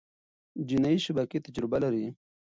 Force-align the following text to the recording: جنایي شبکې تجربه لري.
جنایي 0.69 0.99
شبکې 1.05 1.43
تجربه 1.45 1.77
لري. 1.83 2.05